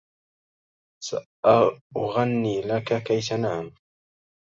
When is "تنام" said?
3.21-3.71